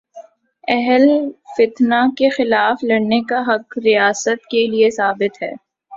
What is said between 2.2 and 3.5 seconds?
خلاف لڑنے کا